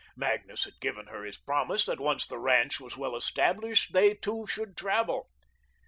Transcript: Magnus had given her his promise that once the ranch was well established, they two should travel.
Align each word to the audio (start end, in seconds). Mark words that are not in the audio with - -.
Magnus 0.15 0.63
had 0.63 0.79
given 0.81 1.05
her 1.09 1.23
his 1.23 1.37
promise 1.37 1.85
that 1.85 1.99
once 1.99 2.25
the 2.25 2.39
ranch 2.39 2.79
was 2.79 2.97
well 2.97 3.15
established, 3.15 3.93
they 3.93 4.15
two 4.15 4.47
should 4.47 4.75
travel. 4.75 5.29